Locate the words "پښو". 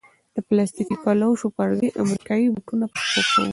3.03-3.21